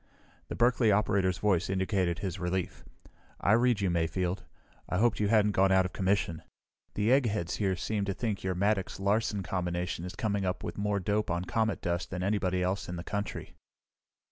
The 0.47 0.55
Berkeley 0.55 0.91
operator's 0.91 1.37
voice 1.37 1.69
indicated 1.69 2.17
his 2.17 2.39
relief. 2.39 2.83
"I 3.39 3.51
read 3.51 3.81
you, 3.81 3.91
Mayfield. 3.91 4.43
I 4.89 4.97
hoped 4.97 5.19
you 5.19 5.27
hadn't 5.27 5.51
gone 5.51 5.71
out 5.71 5.85
of 5.85 5.93
commission. 5.93 6.41
The 6.95 7.11
eggheads 7.11 7.57
here 7.57 7.75
seem 7.75 8.05
to 8.05 8.13
think 8.15 8.43
your 8.43 8.55
Maddox 8.55 8.99
Larsen 8.99 9.43
combination 9.43 10.03
is 10.03 10.15
coming 10.15 10.43
up 10.43 10.63
with 10.63 10.75
more 10.79 10.99
dope 10.99 11.29
on 11.29 11.45
comet 11.45 11.81
dust 11.81 12.09
than 12.09 12.23
anybody 12.23 12.63
else 12.63 12.89
in 12.89 12.95
the 12.95 13.03
country." 13.03 13.53